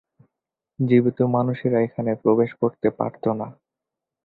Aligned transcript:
জীবিত 0.79 1.19
মানুষেরা 1.35 1.77
এখানে 1.81 2.11
প্রবেশ 2.23 2.49
করতে 2.61 2.87
পারত 2.97 3.23
না। 3.39 3.47